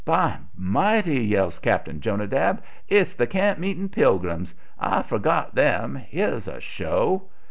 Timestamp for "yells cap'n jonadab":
1.25-2.63